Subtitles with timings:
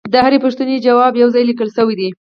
[0.13, 2.09] د هرې پوښتنې ځواب یو ځای لیکل شوی دی